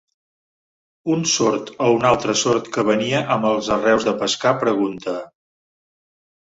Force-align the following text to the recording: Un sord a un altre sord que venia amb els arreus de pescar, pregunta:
Un 1.15 1.21
sord 1.33 1.69
a 1.87 1.91
un 1.97 2.09
altre 2.13 2.37
sord 2.45 2.73
que 2.77 2.87
venia 2.89 3.23
amb 3.37 3.49
els 3.53 3.73
arreus 3.79 4.09
de 4.11 4.19
pescar, 4.25 4.59
pregunta: 4.67 5.19